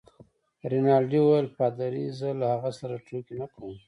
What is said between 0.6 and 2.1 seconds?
رینالډي وویل: پادري؟